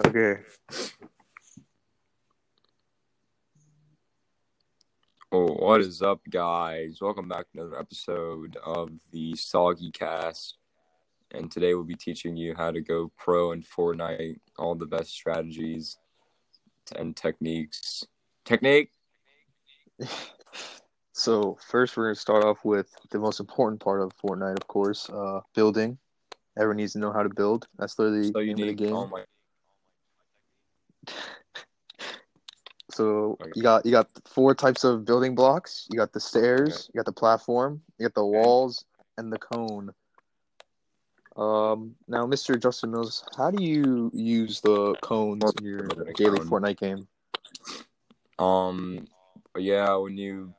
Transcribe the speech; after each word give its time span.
Okay. 0.00 0.40
Oh, 5.30 5.52
what 5.54 5.80
is 5.80 6.02
up, 6.02 6.20
guys? 6.30 6.98
Welcome 7.00 7.28
back 7.28 7.46
to 7.52 7.60
another 7.60 7.78
episode 7.78 8.56
of 8.64 8.90
the 9.12 9.34
Soggy 9.36 9.90
Cast. 9.90 10.56
And 11.30 11.50
today 11.50 11.74
we'll 11.74 11.84
be 11.84 11.94
teaching 11.94 12.36
you 12.36 12.54
how 12.54 12.70
to 12.70 12.80
go 12.80 13.10
pro 13.16 13.52
in 13.52 13.62
Fortnite, 13.62 14.36
all 14.58 14.74
the 14.74 14.86
best 14.86 15.10
strategies 15.12 15.98
and 16.96 17.16
techniques. 17.16 18.04
Technique? 18.44 18.90
So 21.14 21.58
first, 21.68 21.94
we're 21.98 22.04
gonna 22.06 22.14
start 22.14 22.42
off 22.42 22.64
with 22.64 22.88
the 23.10 23.18
most 23.18 23.38
important 23.38 23.82
part 23.82 24.00
of 24.00 24.12
Fortnite, 24.16 24.56
of 24.56 24.66
course, 24.66 25.10
uh, 25.10 25.40
building. 25.54 25.98
Everyone 26.58 26.78
needs 26.78 26.94
to 26.94 27.00
know 27.00 27.12
how 27.12 27.22
to 27.22 27.28
build. 27.28 27.68
That's 27.78 27.98
literally 27.98 28.32
So 28.32 28.38
the 28.38 28.46
name 28.46 28.52
of 28.52 28.56
the 28.56 28.62
unique. 28.64 28.76
game. 28.78 28.94
Oh 28.94 29.06
my 29.06 29.22
So 32.90 33.38
Okay. 33.40 33.52
you 33.54 33.62
got 33.62 33.86
you 33.86 33.90
got 33.90 34.08
four 34.26 34.54
types 34.54 34.84
of 34.84 35.06
building 35.06 35.34
blocks. 35.34 35.86
You 35.90 35.96
got 35.96 36.12
the 36.12 36.20
stairs, 36.20 36.90
you 36.92 36.98
got 36.98 37.06
the 37.06 37.12
platform, 37.12 37.80
you 37.98 38.06
got 38.06 38.14
the 38.14 38.24
walls, 38.24 38.84
and 39.16 39.32
the 39.32 39.38
cone. 39.38 39.94
Um, 41.36 41.94
now, 42.06 42.26
Mr. 42.26 42.60
Justin 42.60 42.90
Mills, 42.90 43.24
how 43.36 43.50
do 43.50 43.62
you 43.62 44.10
use 44.12 44.60
the 44.60 44.94
cones 44.96 45.42
in 45.58 45.64
your 45.64 45.88
daily 46.14 46.38
cone. 46.38 46.48
Fortnite 46.48 46.78
game? 46.78 47.08
Um, 48.38 49.06
yeah, 49.56 49.94
when 49.94 50.18
you, 50.18 50.52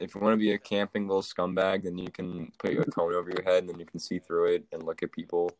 if 0.00 0.14
you 0.14 0.20
want 0.20 0.32
to 0.32 0.38
be 0.38 0.52
a 0.52 0.58
camping 0.58 1.06
little 1.06 1.22
scumbag, 1.22 1.84
then 1.84 1.98
you 1.98 2.10
can 2.10 2.50
put 2.58 2.76
a 2.76 2.84
cone 2.90 3.14
over 3.14 3.30
your 3.30 3.44
head, 3.44 3.58
and 3.58 3.68
then 3.68 3.78
you 3.78 3.86
can 3.86 4.00
see 4.00 4.18
through 4.18 4.54
it 4.54 4.64
and 4.72 4.82
look 4.82 5.04
at 5.04 5.12
people, 5.12 5.52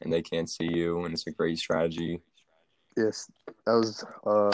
and 0.00 0.10
they 0.10 0.22
can't 0.22 0.48
see 0.48 0.70
you, 0.72 1.04
and 1.04 1.12
it's 1.12 1.26
a 1.26 1.30
great 1.30 1.58
strategy. 1.58 2.22
Yes, 2.96 3.30
that 3.66 3.72
was 3.72 4.04
uh, 4.26 4.50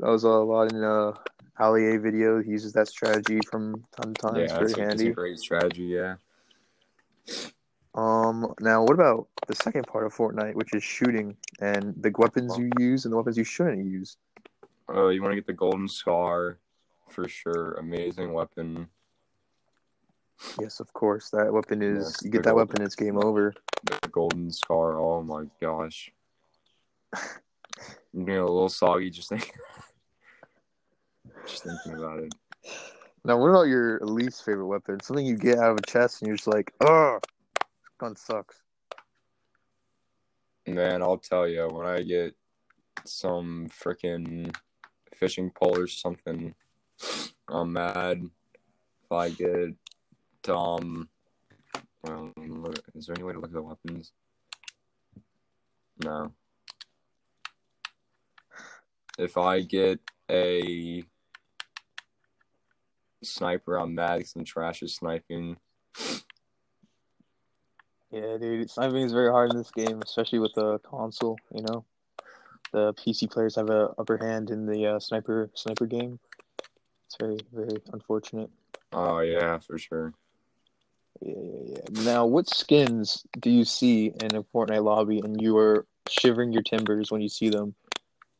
that 0.00 0.08
was 0.08 0.24
a 0.24 0.28
lot 0.28 0.72
in 0.72 0.82
uh 0.82 1.12
Ali 1.58 1.94
A 1.94 1.98
video. 1.98 2.42
He 2.42 2.50
uses 2.50 2.72
that 2.74 2.88
strategy 2.88 3.38
from 3.50 3.84
time 4.00 4.14
to 4.14 4.22
time. 4.22 4.36
yeah, 4.36 4.42
it's 4.42 4.52
very 4.52 4.70
it's 4.70 4.78
handy. 4.78 5.08
a 5.08 5.12
great 5.12 5.38
strategy. 5.38 5.84
Yeah. 5.84 6.16
Um, 7.94 8.54
now 8.60 8.82
what 8.82 8.94
about 8.94 9.28
the 9.46 9.54
second 9.54 9.86
part 9.86 10.04
of 10.04 10.12
Fortnite, 10.14 10.54
which 10.54 10.74
is 10.74 10.82
shooting 10.82 11.36
and 11.60 11.94
the 12.00 12.12
weapons 12.16 12.56
you 12.58 12.70
use 12.78 13.04
and 13.04 13.12
the 13.12 13.16
weapons 13.16 13.36
you 13.38 13.44
shouldn't 13.44 13.84
use? 13.86 14.16
Oh, 14.88 15.08
you 15.10 15.22
want 15.22 15.32
to 15.32 15.36
get 15.36 15.46
the 15.46 15.52
golden 15.52 15.88
scar 15.88 16.58
for 17.08 17.28
sure. 17.28 17.74
Amazing 17.74 18.32
weapon. 18.32 18.88
Yes, 20.60 20.80
of 20.80 20.92
course. 20.92 21.30
That 21.30 21.52
weapon 21.52 21.82
is 21.82 22.04
Yes, 22.04 22.22
you 22.24 22.30
get 22.30 22.42
that 22.42 22.50
golden- 22.50 22.66
weapon, 22.68 22.82
it's 22.84 22.96
game 22.96 23.16
over. 23.16 23.54
The 23.84 24.08
golden 24.08 24.50
scar. 24.50 24.98
Oh 24.98 25.22
my 25.22 25.44
gosh. 25.60 26.10
I'm 28.14 28.24
getting 28.24 28.40
a 28.40 28.46
little 28.46 28.68
soggy 28.68 29.10
just 29.10 29.28
thinking. 29.28 29.54
just 31.46 31.64
thinking 31.64 31.94
about 31.94 32.20
it. 32.20 32.34
Now, 33.24 33.38
what 33.38 33.48
about 33.48 33.68
your 33.68 34.00
least 34.00 34.44
favorite 34.44 34.66
weapon? 34.66 35.00
Something 35.02 35.26
you 35.26 35.36
get 35.36 35.58
out 35.58 35.72
of 35.72 35.78
a 35.78 35.86
chest 35.90 36.20
and 36.20 36.28
you're 36.28 36.36
just 36.36 36.46
like, 36.46 36.72
ugh, 36.86 37.22
gun 37.98 38.16
sucks. 38.16 38.60
Man, 40.66 41.02
I'll 41.02 41.18
tell 41.18 41.48
you 41.48 41.68
when 41.68 41.86
I 41.86 42.02
get 42.02 42.34
some 43.04 43.68
freaking 43.68 44.54
fishing 45.14 45.50
pole 45.50 45.78
or 45.78 45.86
something, 45.86 46.54
I'm 47.48 47.72
mad. 47.72 48.22
If 49.04 49.12
I 49.12 49.30
get 49.30 49.74
um, 50.48 51.08
well, 52.02 52.32
is 52.94 53.06
there 53.06 53.14
any 53.16 53.24
way 53.24 53.32
to 53.32 53.40
look 53.40 53.50
at 53.50 53.54
the 53.54 53.62
weapons? 53.62 54.12
No. 56.04 56.32
If 59.18 59.36
I 59.36 59.60
get 59.60 60.00
a 60.30 61.04
sniper, 63.22 63.76
I'm 63.76 63.94
mad 63.94 64.18
because 64.18 64.34
I'm 64.36 64.44
trash 64.44 64.82
at 64.82 64.90
sniping. 64.90 65.56
Yeah, 68.10 68.36
dude, 68.38 68.70
sniping 68.70 69.02
is 69.02 69.12
very 69.12 69.30
hard 69.30 69.50
in 69.50 69.56
this 69.56 69.70
game, 69.70 70.00
especially 70.02 70.38
with 70.38 70.54
the 70.54 70.78
console. 70.80 71.36
You 71.52 71.62
know, 71.62 71.84
the 72.72 72.92
PC 72.94 73.30
players 73.30 73.56
have 73.56 73.70
a 73.70 73.90
upper 73.98 74.18
hand 74.18 74.50
in 74.50 74.66
the 74.66 74.86
uh, 74.86 75.00
sniper 75.00 75.50
sniper 75.54 75.86
game. 75.86 76.18
It's 77.06 77.16
very 77.18 77.38
very 77.52 77.82
unfortunate. 77.92 78.50
Oh 78.92 79.20
yeah, 79.20 79.58
for 79.58 79.78
sure. 79.78 80.12
Yeah, 81.20 81.34
yeah, 81.36 81.76
yeah. 81.76 82.02
Now, 82.04 82.26
what 82.26 82.48
skins 82.48 83.24
do 83.40 83.50
you 83.50 83.64
see 83.64 84.12
in 84.20 84.34
a 84.34 84.42
Fortnite 84.42 84.84
lobby, 84.84 85.20
and 85.20 85.40
you 85.40 85.56
are 85.56 85.86
shivering 86.08 86.52
your 86.52 86.62
timbers 86.62 87.10
when 87.10 87.20
you 87.20 87.28
see 87.28 87.48
them? 87.48 87.74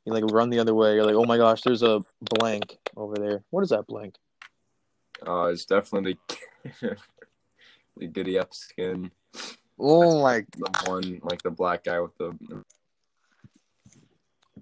You 0.04 0.12
like 0.12 0.24
run 0.30 0.50
the 0.50 0.58
other 0.58 0.74
way. 0.74 0.94
You're 0.94 1.06
like, 1.06 1.14
oh 1.14 1.24
my 1.24 1.36
gosh, 1.38 1.62
there's 1.62 1.82
a 1.82 2.02
blank 2.20 2.76
over 2.96 3.14
there. 3.16 3.42
What 3.50 3.62
is 3.62 3.70
that 3.70 3.86
blank? 3.86 4.16
Uh, 5.26 5.46
it's 5.46 5.64
definitely 5.64 6.18
the, 6.80 6.96
the 7.96 8.06
Giddy 8.06 8.38
Up 8.38 8.52
skin. 8.52 9.10
Oh 9.78 10.22
my, 10.22 10.44
The 10.56 10.84
one, 10.86 11.20
like 11.22 11.42
the 11.42 11.50
black 11.50 11.84
guy 11.84 12.00
with 12.00 12.16
the. 12.18 12.36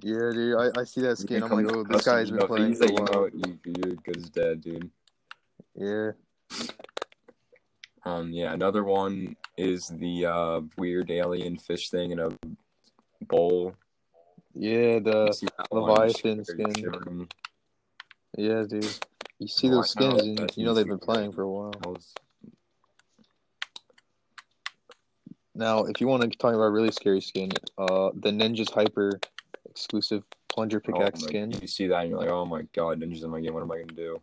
yeah, 0.00 0.30
dude. 0.32 0.56
I, 0.58 0.80
I 0.80 0.84
see 0.84 1.00
that 1.02 1.18
skin. 1.18 1.42
I'm 1.42 1.50
like, 1.50 1.74
oh, 1.74 1.82
this 1.84 2.04
guy's 2.04 2.30
been 2.30 2.46
playing 2.46 2.74
a 2.74 2.78
that 2.78 2.92
while. 2.92 3.06
emote, 3.08 3.32
you, 3.34 3.58
you're 3.64 3.94
good 3.96 4.16
as 4.16 4.30
dead, 4.30 4.60
dude. 4.62 4.90
Yeah. 5.74 6.12
Um, 8.04 8.32
yeah, 8.32 8.52
another 8.52 8.84
one 8.84 9.36
is 9.56 9.88
the 9.88 10.26
uh 10.26 10.60
weird 10.76 11.10
alien 11.10 11.56
fish 11.56 11.90
thing 11.90 12.10
in 12.12 12.18
a 12.20 12.30
bowl. 13.26 13.74
Yeah, 14.54 14.98
the 14.98 15.26
You 15.28 15.32
see 15.32 15.46
that 15.58 15.66
one, 15.70 15.82
Leviathan 15.90 16.44
skin. 16.44 17.28
yeah, 18.36 18.64
dude. 18.68 18.98
You 19.38 19.48
see 19.48 19.68
Oh, 19.68 19.72
those 19.76 19.90
skins, 19.90 20.14
know, 20.24 20.42
and 20.44 20.56
you 20.56 20.64
know 20.64 20.74
they've 20.74 20.86
been 20.86 20.98
playing 20.98 21.32
for 21.32 21.42
a 21.42 21.50
while. 21.50 21.72
Was- 21.84 22.14
Now, 25.54 25.84
if 25.84 26.00
you 26.00 26.06
want 26.06 26.22
to 26.22 26.30
talk 26.30 26.54
about 26.54 26.72
really 26.72 26.90
scary 26.92 27.20
skin, 27.20 27.50
uh, 27.76 28.10
the 28.14 28.30
Ninja's 28.30 28.70
Hyper 28.70 29.20
exclusive 29.68 30.22
plunger 30.48 30.82
oh 30.88 30.92
pickaxe 30.92 31.20
my- 31.22 31.26
skin. 31.28 31.50
You 31.52 31.66
see 31.66 31.86
that 31.88 32.00
and 32.02 32.10
you're 32.10 32.18
like, 32.18 32.30
oh 32.30 32.44
my 32.46 32.62
god, 32.74 33.00
ninjas 33.00 33.22
in 33.24 33.30
my 33.30 33.40
game. 33.40 33.52
What 33.54 33.62
am 33.62 33.70
I 33.70 33.78
gonna 33.80 33.92
do? 33.92 34.20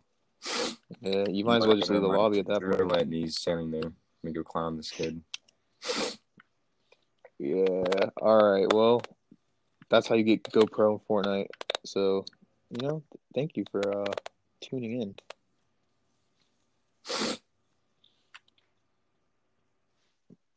Yeah, 1.00 1.26
you 1.28 1.44
might 1.44 1.58
as 1.58 1.66
well 1.66 1.76
just 1.76 1.90
leave 1.90 2.00
the 2.00 2.08
lobby 2.08 2.38
at 2.40 2.46
that 2.46 2.62
point. 2.62 2.92
And 3.02 3.12
he's 3.12 3.36
standing 3.38 3.70
there. 3.70 3.82
Let 3.82 3.94
me 4.24 4.32
go 4.32 4.42
clown 4.42 4.76
this 4.76 4.90
kid. 4.90 5.22
Yeah. 7.38 8.10
All 8.20 8.52
right. 8.52 8.72
Well, 8.72 9.02
that's 9.90 10.08
how 10.08 10.14
you 10.14 10.22
get 10.22 10.50
go 10.50 10.64
pro 10.64 10.94
in 10.94 11.00
Fortnite. 11.08 11.48
So, 11.84 12.24
you 12.70 12.86
know, 12.86 13.02
thank 13.34 13.56
you 13.56 13.64
for 13.70 14.02
uh, 14.02 14.12
tuning 14.60 15.02
in. 15.02 15.14